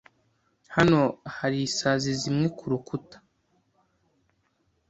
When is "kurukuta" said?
2.57-3.17